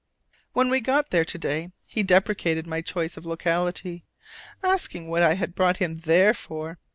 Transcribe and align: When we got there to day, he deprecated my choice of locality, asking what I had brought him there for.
When 0.53 0.71
we 0.71 0.81
got 0.81 1.11
there 1.11 1.23
to 1.25 1.37
day, 1.37 1.73
he 1.87 2.01
deprecated 2.01 2.65
my 2.65 2.81
choice 2.81 3.17
of 3.17 3.25
locality, 3.27 4.03
asking 4.63 5.09
what 5.09 5.21
I 5.21 5.35
had 5.35 5.53
brought 5.53 5.77
him 5.77 5.99
there 5.99 6.33
for. 6.33 6.79